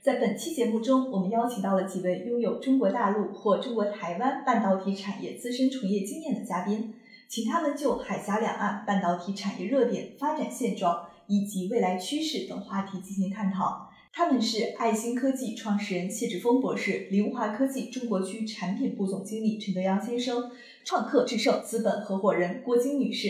[0.00, 6.94] 在本期节目中，我们邀请到了几位拥有中国大陆或中国台湾半导体产业资深从业经验的嘉宾，
[7.28, 13.90] 请他们就海峡两岸半导体产业热点、发展现状以及未来趋势等话题进行探讨。
[14.12, 20.50] 他们是爱芯科技创始人谢志峰博士、凌华科技中国区产品部总经理陈德阳先生、
[20.84, 23.28] 创客智胜资本合伙人郭晶女士。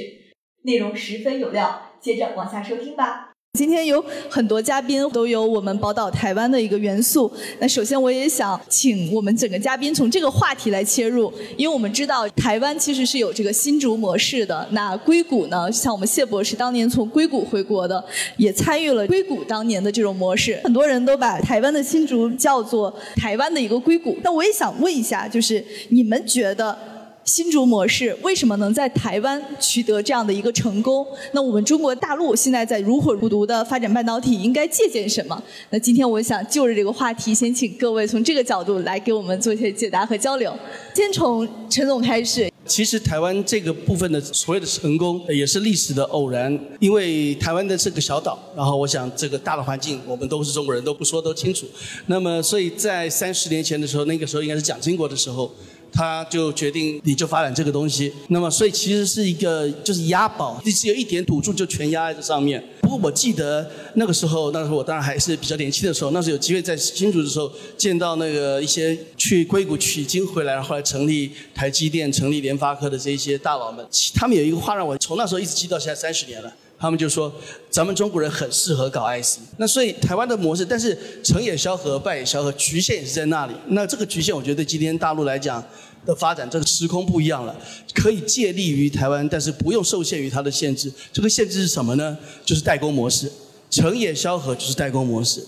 [0.62, 3.27] 内容十分有料，接着往下收听吧。
[3.58, 7.28] 今天有很多嘉宾都有我们宝岛台湾的一个元素。
[7.58, 14.64] 那首先我也想请我们整个嘉宾从这个话题来切入，因为我们知道台湾其实是有这个新竹模式的。
[14.70, 18.04] 那硅谷呢，像我们谢博士当年从硅谷回国的，
[18.36, 20.60] 也参与了硅谷当年的这种模式。
[20.62, 24.16] 很多人都把台湾的新竹叫做台湾的一个硅谷。
[24.22, 26.78] 那我也想问一下，就是你们觉得？
[27.28, 31.06] 新竹模式为什么能在台湾取得这样的一个成功？
[31.32, 35.40] 那我们中国大陆现在在如火如荼的发展半导体，应该借鉴什么？
[35.68, 40.56] 那今天我想就着这个话题，先请各位从这个角度来给我们做一些解答和交流。
[40.94, 42.50] 先从陈总开始。
[42.64, 46.58] 其实台湾这个部分的所谓的成功，也是历史的偶然。
[46.80, 51.66] 因为台湾的是个小岛，然后我想这个大的环境，我们都是中国人，都不说都清楚。
[52.06, 55.50] 那么，所以在三十年前的时候，那个时候应该是蒋经国的时候。
[55.98, 62.62] 他就决定你就发展这个东西，那么所以其实是一个就是押宝，你只有一点赌注就全压在这上面。
[62.80, 76.54] 不过我记得那个时候，那时候我当然还是比较年轻的时候，那时候有机会在新竹的时候见到那个一些去硅谷取经回来，后来成立台积电、成立联发科的这些大佬们，他们有一个话让我从那时候一直记到现在三十年了。
[76.80, 77.34] 他们就说
[77.68, 83.52] 咱们中国人很适合搞 IC，那所以台湾的模式，但是成也萧何，败也萧何，局限也是在那里。
[83.70, 85.60] 那这个局限，我觉得对今天大陆来讲
[86.08, 87.54] 的发展，这个时空不一样了，
[87.92, 90.90] 可以借力于台湾，但是不用受限于它的限制。
[91.12, 92.16] 这个限制是什么呢？
[92.46, 93.30] 就是代工模式，
[93.70, 95.44] 成也萧何就是代工模式。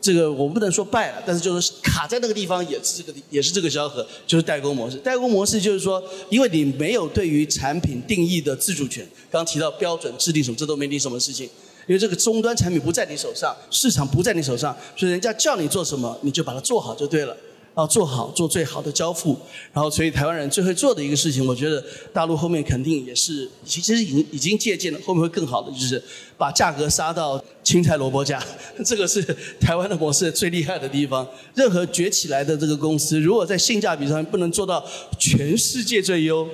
[0.00, 4.96] 这个我们不能说败了，但是就是卡在那个地方也是这个也是这个萧何，就是代工模式。
[4.98, 11.46] 代工模式就是说，因为你没有对于产品定义的自主权，刚提到标准制定什么，这都没你什么事情，
[11.88, 17.36] 因为这个终端产品不在你手上，市场不在你手上，所以人家叫你做什么，你就把它做好就对了。
[17.78, 19.38] 要做好，做最好的交付。
[19.72, 26.02] 然后，所以台湾人最会做的一个事情，我觉得大陆后面肯定也是，其实已经已经借鉴了，后面会更好的，就是
[26.36, 28.44] 把价格杀到青菜萝卜价。
[28.84, 29.22] 这个是
[29.60, 31.24] 台湾的模式最厉害的地方。
[31.54, 34.84] 任何崛起来的这个公司，如果在性价比上不能做到
[35.16, 36.48] 全世界最优，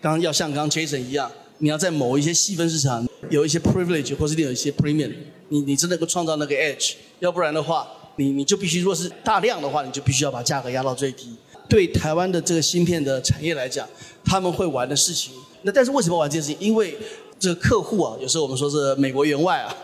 [0.00, 5.12] 刚要像刚 Jason 一样，你要在某一些细分市场有一些 privilege，或者你有一些 premium，
[5.48, 7.88] 你你真的够创造那个 edge，要不然的话。
[8.16, 11.34] 你你就必须，如果是大量的话，你就必须要把价格压到最低。
[11.68, 13.86] 对台湾的这个芯片的产业来讲，
[14.24, 15.32] 他们会玩的事情，
[15.62, 16.56] 那但是为什么玩这件事情？
[16.60, 16.96] 因为
[17.38, 19.74] 这个客户啊，有时候我们说是美国员外啊，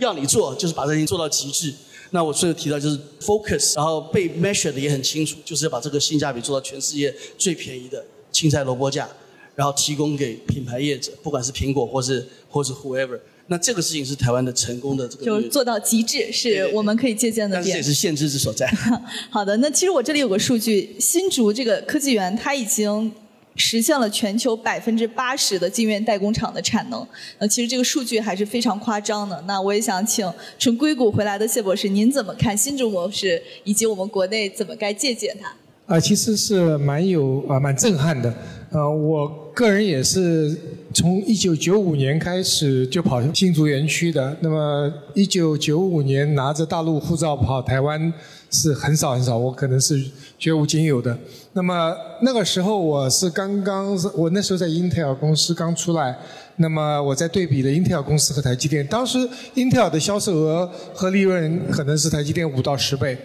[0.00, 1.72] 要你做就是把这事情做到极致。
[2.10, 9.08] 那我最后提到就是 focus，然后被 measure 的也很清楚，就是要把这个性价比做到全世界最便宜的青菜萝卜价，
[9.54, 13.18] 然后提供给品牌业者，不管是苹果或是或是 whoever。
[13.50, 17.64] 那这个事情是台湾的成功的这个，就是做到极致，是我们可以借鉴的点。
[17.64, 18.66] 但是也是限制之所在。
[19.30, 23.10] 好的，那其实我这里有个数据，新竹这个科技园它已经
[23.56, 27.04] 实现了全球百分之八十的晶圆代工厂的产能。
[27.38, 29.42] 那其实这个数据还是非常夸张的。
[29.48, 35.94] 那我也想请从硅谷回来的谢博士，您怎么看新竹模式，以及我们国内怎么该借鉴它？
[35.94, 38.32] 啊，其实是蛮有啊，蛮震撼的。
[38.70, 40.56] 呃，我个人也是
[40.94, 44.36] 从一九九五年开始就跑新竹园区的。
[44.40, 48.12] 那么一九九五年拿着大陆护照跑台湾
[48.52, 50.00] 是很少很少，我可能是
[50.38, 51.18] 绝无仅有的。
[51.54, 51.92] 那么
[52.22, 56.16] 那个时候我是刚刚，我那时候在英特尔公司刚出来，
[56.58, 59.18] 那么我在对比的英特尔公司和台积电，当时
[59.54, 63.18] 英特尔的销售额和利润可能是台积电五到十倍。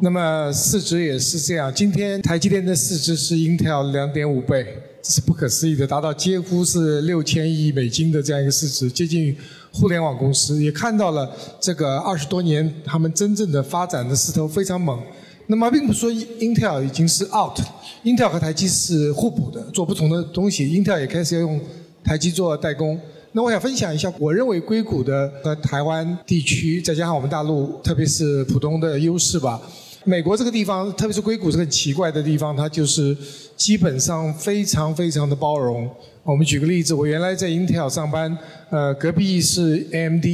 [0.00, 4.66] 那么市值也是这样，今天台积电的市值是 Intel 两点五倍，
[5.00, 9.36] 这是不可思议的，达到几乎是六千亿美金的这样一个市值，接近
[9.70, 10.60] 互联网公司。
[10.62, 11.30] 也看到了
[11.60, 15.00] 这个二十多年他们真正的发展的势头非常猛。
[15.46, 20.66] 那么并不是说 Intel 已经是 out，Intel 和台积是互补的，做不同的东西。
[20.66, 21.60] Intel 也开始要用
[22.02, 23.00] 台积做代工。
[23.36, 29.60] 那我想分享一下，我认为硅谷的和台湾地区，再加上我们大陆，特别是浦东的优势吧。
[30.04, 33.16] 美国这个地方，特别是硅谷这个很奇怪的地方，它就是
[33.56, 35.90] 基本上非常非常的包容。
[36.22, 38.38] 我们举个例子，我原来在 Intel 上班，
[38.70, 40.24] 呃，隔壁是 AMD，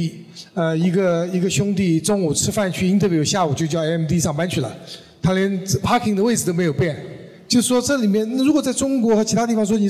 [0.53, 4.71] 呃，一个一个兄弟中午吃饭去 Interview，下午就叫 AMD 上班去了，
[5.23, 6.95] 他连 parking 的位置都没有变。
[7.51, 9.89] 就说这里面，如果在中国和其他地方说你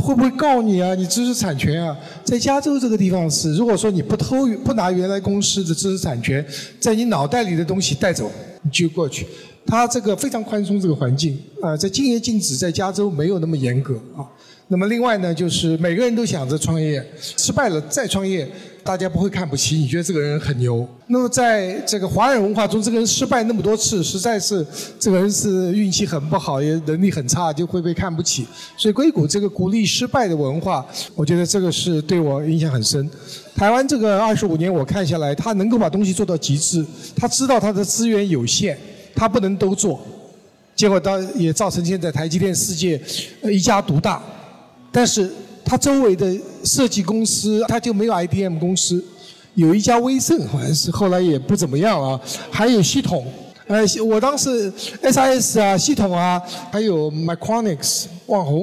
[0.00, 0.94] 会不会告你啊？
[0.94, 1.98] 你知识产权啊？
[2.22, 6.46] 在加州这个地方是，如果说你不偷不拿原来公司的知识产权，
[6.78, 8.30] 在你脑袋里的东西带走，
[8.62, 9.26] 你就过去。
[9.66, 14.22] 他这个非常宽松，这个环境啊，在禁业禁止，在加州没有那么严格啊。
[14.68, 18.48] 那么另外呢，就是每个人都想着创业，失败了再创业，
[18.84, 20.86] 大家不会看不起，你觉得这个人很牛。
[21.06, 24.66] 那么在这个华人文化中，这个人失败那么多次，实在是
[24.98, 28.46] 这个人是运气很不好，也能力很差，就会被看不起。
[28.76, 30.84] 所以硅谷这个鼓励失败的文化，
[31.14, 33.08] 我觉得这个是对我影响很深。
[33.54, 36.84] 台湾这个二十五年我看下来，他能够把东西做到极致，
[37.14, 38.76] 他知道他的资源有限，
[39.14, 40.00] 他不能都做，
[40.74, 43.00] 结果到也造成现在台积电世界
[43.44, 44.20] 一家独大。
[44.90, 45.30] 但是
[45.72, 46.30] 它周围的
[46.62, 49.02] 设计公司，它就没有 IDM 公司，
[49.54, 52.20] 有一家威盛，好像是后来也不怎么样啊。
[52.50, 53.24] 还有系统，
[53.68, 54.70] 呃，我当时
[55.02, 56.38] SIS 啊，系统啊，
[56.70, 58.62] 还有 Micronics 网红，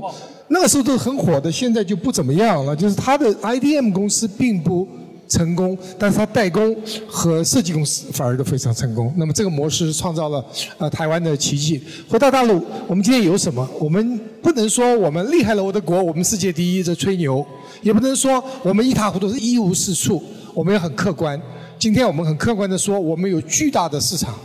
[0.49, 2.75] 那个时候都很火的，现在就不怎么样了。
[2.75, 4.87] 就是它的 IDM 公司并不。
[5.27, 6.75] 成功，但是它代工
[7.07, 9.13] 和设计公司反而都非常成功。
[9.15, 10.43] 那么这个模式创造了
[10.79, 11.79] 呃台湾的奇迹。
[12.07, 13.69] 回到大陆，我们今天有什么？
[13.79, 17.45] 我们不能说我们厉害了我的国，我们世界第一在吹牛，
[17.81, 20.23] 也不能说我们一塌糊涂是一无是处。
[20.53, 21.39] 我们要很客观。
[21.77, 24.35] 今天我们很客观的说，我们有巨大的市场，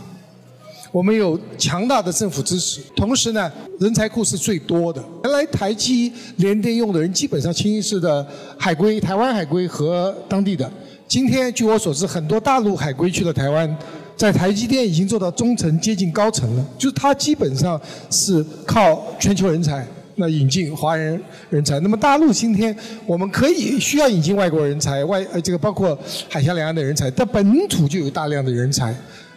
[0.91, 5.03] 我们有强大的政府支持，同时呢，人才库是最多的。
[5.23, 8.25] 原来台积联电用的人基本上清一色的
[8.57, 10.71] 海归，台湾海归和当地的。
[11.07, 13.77] 今天据我所知，很多大陆海归去了台湾，
[14.15, 16.65] 在台积电已经做到中层接近高层了。
[16.77, 17.79] 就是它基本上
[18.09, 19.85] 是靠全球人才，
[20.15, 21.19] 那引进华人
[21.49, 21.79] 人才。
[21.81, 22.75] 那么大陆今天
[23.05, 25.97] 我们可以需要引进外国人才，外呃这个包括
[26.29, 28.95] 海峡两岸的人才，但本土就有大量的人才，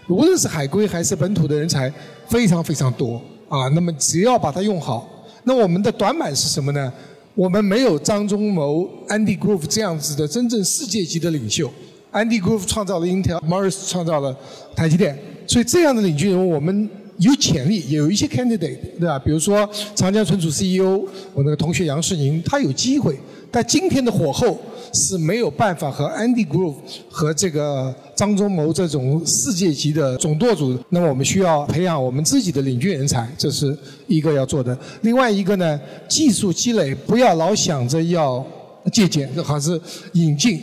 [0.08, 1.92] 无论是海归还是本土的人才，
[2.28, 3.68] 非常非常多啊。
[3.74, 5.08] 那么只要把它用好，
[5.44, 6.92] 那我们的短板是什么呢？
[7.34, 11.70] 我们没有张忠谋、Andy Grove 这样子的真正世界级的领袖。
[12.12, 14.36] Andy Grove 创造了 Intel，Morris 创造了
[14.74, 16.88] 台积电，所以这样的领军人物我们
[17.18, 19.18] 有潜力，也有一些 candidate，对吧？
[19.18, 23.18] 比如说长江存储 CEO，我那个同学杨世宁，他有机会。
[23.50, 24.60] 但今天的火候
[24.92, 26.74] 是没有办法和 Andy Grove
[27.08, 30.78] 和这个张忠谋这种世界级的总舵主。
[30.90, 33.74] 那么我们需要培养我们自己的领军人才，这是
[34.06, 34.76] 一个要做的。
[35.00, 38.44] 另外一个呢，技术积累不要老想着要
[38.92, 39.80] 借鉴，还是
[40.12, 40.60] 引进。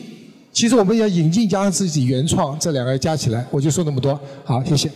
[0.55, 4.17] 其实我们要引进加上自己原创，这两个加起来，我就说那么多。
[4.45, 4.89] 好，谢谢。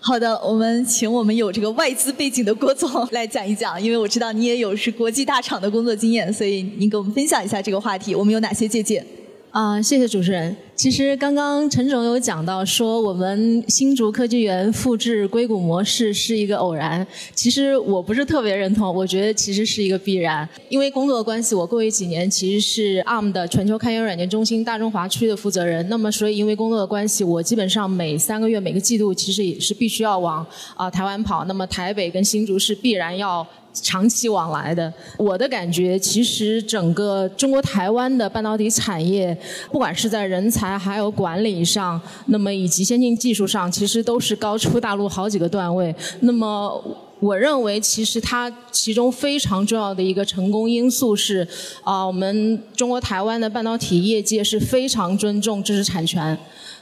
[0.00, 9.06] 好的，我们请我们有这个外资背景的郭总来讲一讲，因为我知道你也有是国际大厂的工作经验，所以您给我们分享一下这个话题，我们有哪些借鉴？
[9.52, 10.56] 啊，谢谢主持人。
[10.74, 17.06] 其实刚刚陈总有讲到说，我们新竹科技园复制硅谷模式是一个偶然。
[17.34, 20.48] 其实我不是特别认同，我觉得其实是一个必然。
[20.70, 25.86] 因为工作的关系，我过去几年其实是 ARM 的全球开源软件中心大中华区的负责人。
[25.90, 30.44] 那么，所以因为工作的关系，我基本上每三个月、每个季度其实也是必须要往
[30.74, 31.44] 啊台湾跑。
[31.44, 33.46] 那么台北跟新竹是必然要。
[33.72, 39.36] 长期往来的，我的感觉其实整个中国台湾的半导体产业，
[39.70, 45.94] 不管是在人才还有管理上，那么以及先进技术上，其实都是高出大陆好几个段位。
[46.20, 46.82] 那么
[47.18, 51.46] 我认为，其实它其中非常重要的一个成功因素是，
[51.82, 56.36] 啊，我们中国台湾的半导体业界是非常尊重知识产权。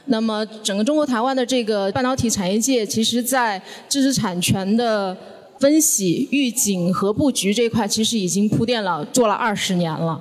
[0.05, 5.15] 那么整个中国台湾的这个半导体产业界，其实在知识产权的。
[5.61, 10.19] 分析、预警和布局这一块，其实已经铺垫了，做了二十年了。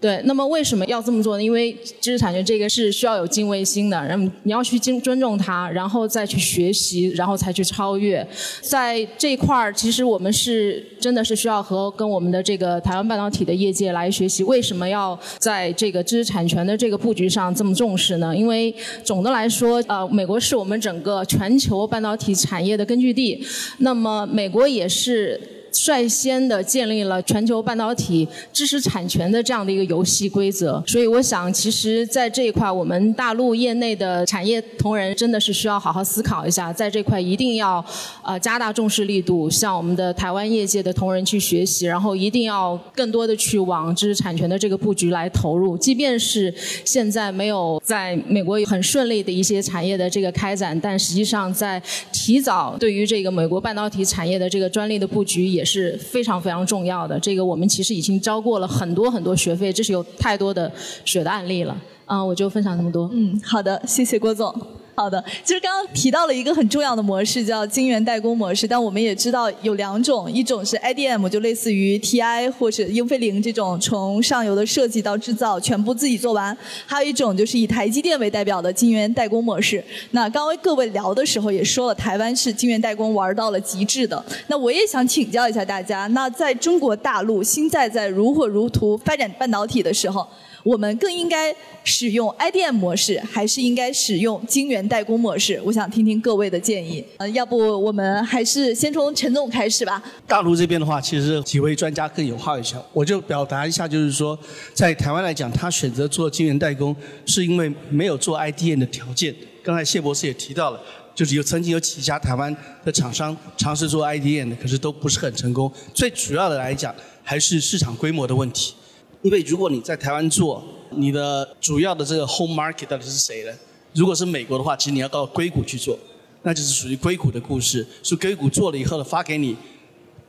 [0.00, 1.42] 对，那么为什么要这么做呢？
[1.42, 8.24] 因为知识产权这个是需要有敬畏心的，然后你要去尊尊重它，然后再去学习，然后才去超越。
[8.60, 14.44] 在这一块儿，其实我们是真的是需要和跟我们的这个台湾半导体的业界来学习。
[14.44, 18.36] 为什么要在这个知识产权的这个布局上这么重视呢？
[18.36, 23.44] 因为总的来说，呃，美国是我们整个全球半导体产业的根据地，
[23.78, 25.57] 那么美国也是。
[25.72, 37.84] 率先的建立了全球半导体知识产权的这样的一个游戏规则，所以我想，其实在这一块，我们大陆业内的产业同仁真的是需要好好思考一下，在这块一定要
[38.24, 46.52] 呃加大重视力度，向我们的台湾业界的同仁去学习，然后一定要更多的去往知识产权的这个布局来投入，即便是
[46.84, 51.80] 现在没有在美国很顺利的一些产业的这个开展，但实际上在
[52.12, 55.57] 提早对于这个美国半导体产业的这个专利的布局也。
[55.58, 57.18] 也是非常非常重要的。
[57.18, 60.70] 这个我们其实已经交过了很多很多学费，这是有太多的
[61.04, 61.76] 血的案例了。
[62.06, 63.10] 啊，我就分享这么多。
[63.12, 64.54] 嗯，好的，谢谢郭总。
[64.98, 68.66] 好的，其实刚刚提到了一个很重要的模式，叫晶圆代工模式。
[68.66, 76.52] 但我们也知道有两种，一种是 IDM，就类似于 TI 或者英飞凌这种，从上游的设计到制造全部自己做完；
[76.84, 79.84] 还有一种就是以台积电为代表的晶圆代工模式。
[80.10, 84.20] 那刚刚各位聊的时候也说了，台湾是晶圆代工玩到了极致的。
[84.48, 90.26] 那我也想请教一下大家，那在中国大陆现在在如火如荼发展半导体的时候，
[90.68, 95.58] 我们更应该使用 IDM 模式，还是应该使用晶圆代工模式？
[95.64, 97.02] 我想听听各位的建议。
[97.16, 100.02] 呃，要不我们还是先从陈总开始吧。
[100.26, 102.78] 大陆这边的话，其实几位专家更有话语权。
[102.92, 104.38] 我就表达一下，就是说，
[104.74, 106.94] 在台湾来讲，他选择做晶圆代工，
[107.24, 109.34] 是因为没有做 IDM 的条件。
[109.62, 110.78] 刚才谢博士也提到了，
[111.14, 115.72] 就是有曾经有几家台湾的厂商尝试做 IDM 的，可是都不是很成功。
[115.94, 118.74] 最主要的来讲，还是市场规模的问题。
[119.22, 123.52] 因为如果你在台湾做，你的主要的这个 home market 到底是谁呢？
[123.92, 125.98] 如果是美国的话，其实你要到硅谷去做，
[126.42, 127.84] 那就是属于硅谷的故事。
[128.02, 129.56] 是硅谷做了以后呢，发给你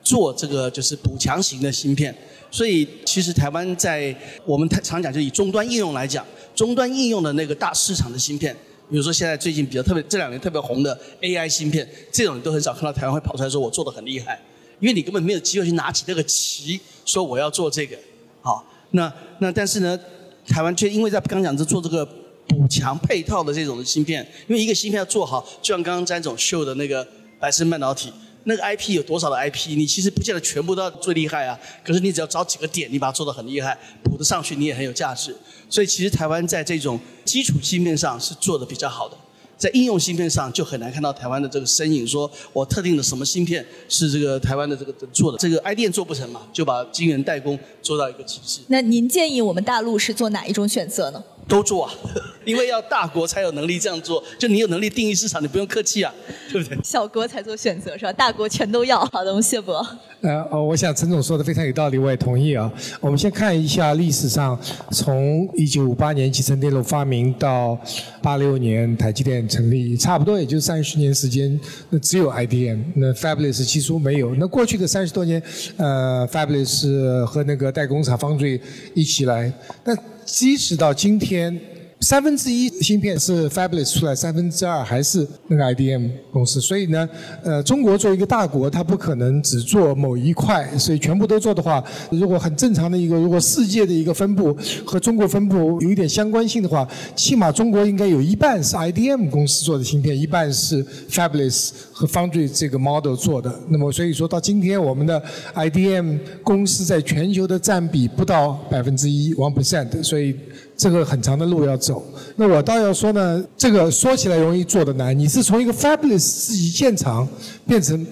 [0.01, 2.15] 做这个就是补强型的芯片。
[2.50, 8.55] 所以其实台湾在我们常讲，就以终端应用来讲，终端应用的那个大市场的芯片，
[8.89, 14.41] 比如说现在最近比较特别这两年特别红的 AI 芯片，这种你都很少看到台湾会跑出来说我做的很厉害，
[14.79, 17.96] 因为你根本没有机会去拿起这个旗，说我要做这个，
[18.41, 18.65] 好。
[18.91, 20.00] 那那但是呢，
[20.48, 22.05] 台湾却因为在刚讲是做这个
[22.48, 27.08] 补强配套的这种的芯片，因为一个芯片要做好，就像刚刚詹总秀的那个
[27.39, 28.12] 百胜半导体，
[28.46, 35.36] 那个 IP 有多少的 IP，你其实不见得全部都要最厉害啊，可是你只要找几个点，你把它做得很厉害，补得上去，你也很有价值。
[35.69, 39.15] 所以其实台湾在这种基础芯片上是做的比较好的。
[39.60, 48.62] 在应用芯片上就很难看到台湾的这个身影，说我特定的什么芯片是这个台湾的这个做的，这个 ID 做不成嘛，就把晶圆代工做到一个极致。
[48.70, 51.22] 那您建议我们大陆是做哪一种选择呢？
[51.50, 51.91] 都做啊，
[52.46, 54.24] 因为要大国才有能力这样做。
[54.38, 56.13] 就你有能力定义市场，你不用客气啊，
[56.51, 56.77] 对不对？
[56.84, 58.13] 小国才做选择是吧？
[58.13, 59.00] 大国全都要。
[59.12, 59.86] 好的，我们谢博。
[60.22, 62.72] 呃，哦，我想陈总说的非常有道理，我也同意啊。
[63.00, 64.60] 我们先看一下历史上，
[64.91, 67.77] 从一九五八年集成电路发明到
[68.22, 71.60] 八六年台积电成立，差不多也就三十年时间。
[71.89, 74.36] 那只有 IBM，那 Fabless 几乎没有。
[74.36, 75.41] 那过去的三十多年，
[75.77, 78.62] 呃，Fabless 和那个代工厂方锐
[78.94, 79.51] 一起来，
[79.86, 79.96] 那。
[80.31, 81.59] 即使到今天，
[82.01, 86.62] 三分之一芯片是 fabulous 出来，三分之二还是那个 IDM 公司。
[86.62, 87.08] 所以呢，
[87.44, 96.88] 呃，中国作为一个大国，它不可能只做某一块，所以全部都做的话，如果很正常的一个，如果世界的一个分布和中国分布有一点相关性的话，
[97.18, 103.53] 起码中国应该有一半是 IDM 公司做的芯片，一半是 fabulous 和 Foundry 这个 model 做的。
[103.68, 105.22] 那么，所以说到今天，我们的
[105.53, 110.34] IDM 公司在全球的占比不到百分之一 one percent，所以。
[110.79, 112.01] 这个很长的路要走。
[112.38, 115.17] 那我倒要说呢，这个说起来容易，做的难。
[115.17, 117.27] 你是从一个 fabulous 自己建厂
[117.67, 118.07] 变成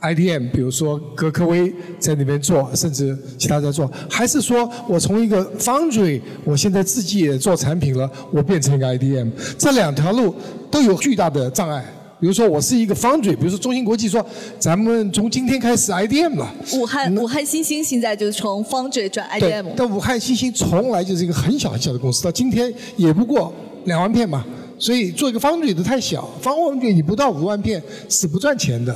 [0.00, 10.34] IDM，比如说格科威在那边做，甚至其他在做，还是说我从一个 Foundry，我现在自己也做产品了，我变成一个 IDM，这两条路
[10.70, 11.84] 都有巨大的障碍。
[12.20, 14.24] 比如说，我是一个 foundry，比如说中芯国际说，
[14.58, 16.52] 咱们从今天开始 IDM 了。
[16.74, 19.66] 武汉武汉新兴现在就是从 foundry 转 IDM。
[19.76, 23.52] 但武汉新兴从来就是一个很小很小的公司，到今天也不过
[23.84, 24.44] 两万片嘛。
[24.80, 28.94] 所以做一个 foundry 都太小，foundry 你不到五万片是不赚钱的。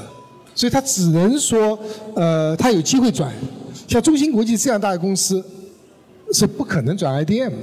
[0.55, 1.79] 所以他只能说，
[2.17, 3.33] 呃，他有机会转。
[3.87, 5.45] 像中芯国际这样大的公司，
[6.33, 7.57] 是不可能转 IDM 的。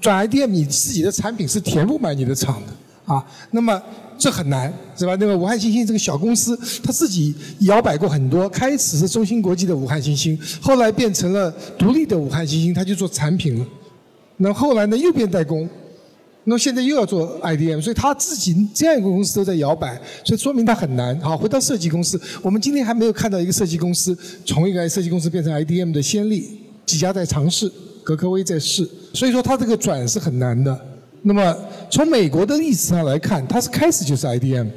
[0.00, 3.26] 转 IDM，你自己的产品是填不满你的厂的啊。
[3.50, 3.82] 那么。
[4.20, 5.16] 这很难，是吧？
[5.18, 8.46] 那个武汉新兴这个小公司，他自己摇摆过很多。
[8.50, 13.66] 开始是中芯国际的武汉新兴，后来变成了独立的武汉新兴，他就做产品了。
[14.36, 15.66] 那后来呢，又变代工，
[16.44, 21.18] 那现在又要做 IDM，所以他自己这样一个公司都在摇摆，所以说明他很难。
[21.20, 27.72] 好，回到设计公司，我们今天还没有看到一个设计公司从一个设计公司变成 IDM 的先例，几家在尝试，
[28.04, 30.89] 格科威在试，所以说他这个转是很难的。
[31.22, 31.54] 那么
[31.90, 34.68] 从美国的历史上来看，它是开始就是 IDM。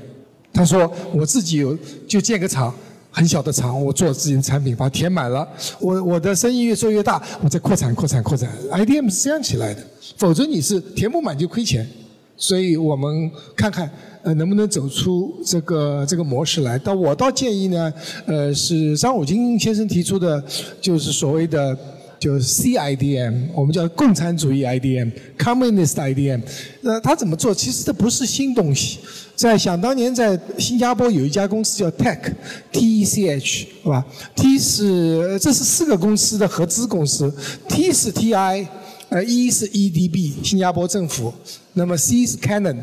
[0.51, 1.75] 他说我自己有
[2.07, 2.71] 就建个厂，
[3.09, 5.47] 很小的厂，我做自己的产品，把它填满了。
[5.79, 8.49] 我我的生意越做越大，我再扩产扩产扩产。
[8.71, 9.81] IDM 是这样起来的，
[10.17, 11.87] 否则你是填不满就亏钱。
[12.35, 13.89] 所以我们看看
[14.21, 16.77] 呃能不能走出这个这个模式来。
[16.77, 17.93] 但我倒建议呢，
[18.25, 20.43] 呃是张武金先生提出的，
[20.81, 21.77] 就是所谓的。
[22.23, 26.41] 就是 CIDM，我们叫共产主义 IDM，Communist IDM。
[26.79, 27.53] 那他怎么做？
[27.53, 28.99] 其实这不是新东西，
[29.35, 34.05] 在想当年在新加坡有一家公司叫 Tech，T E C H，是吧
[34.37, 37.29] ？T 是这是四个公司的合资公司
[37.67, 38.65] ，T 是 T I，
[39.09, 41.33] 呃，E 是 E D B，新加坡政府，
[41.73, 42.77] 那么 C 是 Canon。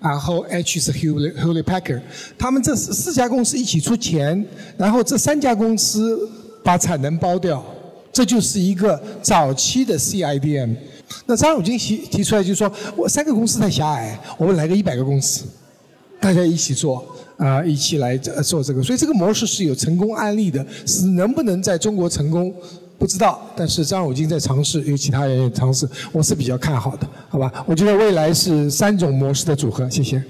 [0.00, 2.02] 然后 H 是 Hewlett Hewlett Packard，
[2.38, 4.46] 他们这四四家公司一起出钱，
[4.76, 6.28] 然后这三家公司
[6.62, 7.64] 把产能包掉，
[8.14, 10.74] 这就是一个早期的 CIDM。
[11.26, 15.44] 那张汝京提提出来就是说，我三个公司太狭隘，我们来个一百个公司，
[16.20, 17.04] 大家一起做
[17.36, 22.54] 啊、一起来做这个，所以这个模式是有成功案例的，是能不能在中国成功？
[22.96, 27.52] 不知道，但是张汝京在尝试，有其他人也尝试，我是比较看好的，好吧？
[27.66, 30.22] 我觉得未来是三种模式的组合，谢谢。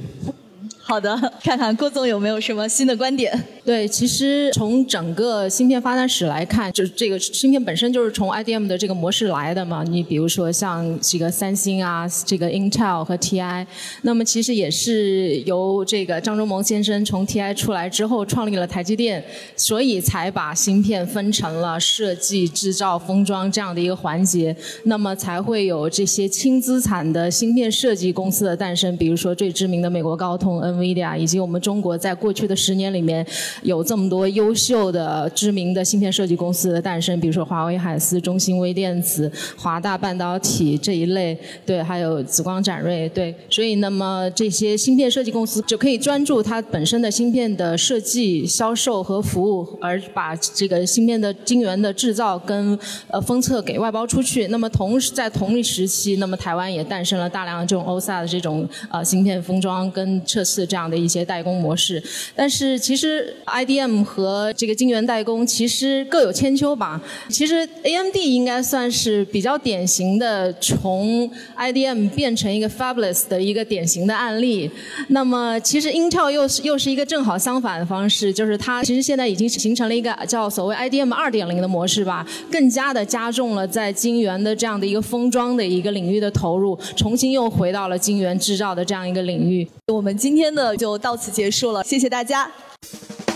[0.82, 3.53] 好的，看看郭总有没有什么新的观点。
[3.64, 9.82] 对，其实从整个芯片发展史来看，就是这个芯片本身就是从 IDM 的这个模式来的嘛。
[9.82, 13.66] 你比如说像这个三星啊，这个 Intel 和 TI，
[14.02, 19.24] 那么其实也是由这个张忠谋先生从 TI 出来之后创立了台积电，
[19.56, 28.94] 所以才把芯片分成了设计、制造、封装这样的一个环节，那么才会有这些轻资产的芯片设计公司的诞生。
[28.98, 33.26] 比如说最知名的美国高通、NVIDIA，以及我们中国在过去的十年里面。
[33.62, 54.46] 有这么多优秀的、知名的芯片设计公司的诞生，比如说华为海思、中芯微电子、华大半导体这一类，对，还有紫光展锐，对，所以那么这些芯片设计公司就可以专注它本身的芯片的设计、销售和服务，而把这个芯片的晶圆的制造跟呃封测给外包出去。
[54.48, 62.02] 那么同时在同一时期，那么台湾也诞生了大量的这种 OSA 的这种呃芯片封装跟测试这样的一些代工模式。
[62.34, 67.00] 但是其实 IDM 和这个晶圆代工其实各有千秋吧。
[67.28, 74.70] 其实 AMD 应该算是比较典型的从 IDM 变成一个 Fabulous 的一个典型的案例。
[75.08, 89.66] 那么其实 Intel 又是又是一个正好相反的方式，就是它其实现在已经形成了一个叫所谓 IDM 二点零的模式吧，更加的加重了在晶圆的这样的一个封装的一个领域的投入，重新又回到了晶圆制造的这样一个领域。
[89.88, 92.50] 我们今天的就到此结束了，谢谢大家。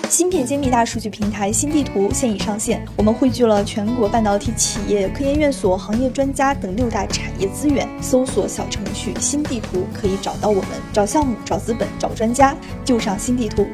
[0.08, 7.86] 芯片揭秘大数据平台新地图现已上线，我们汇聚了全国半导体企业、科研院所、行业专家等六大产业资源。
[8.00, 13.66] 搜索小程序“新地图”可以找到我们，找项目、找资本、找专家，就上新地图。